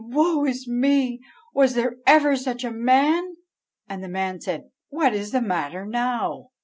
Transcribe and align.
woe 0.03 0.45
is 0.45 0.67
me! 0.67 1.19
was 1.53 1.75
there 1.75 1.97
ever 2.07 2.35
such 2.35 2.63
a 2.63 2.71
man?' 2.71 3.35
And 3.87 4.03
the 4.03 4.07
man 4.09 4.41
said, 4.41 4.63
'What 4.89 5.13
is 5.13 5.29
the 5.29 5.43
matter 5.43 5.85
now?' 5.85 6.49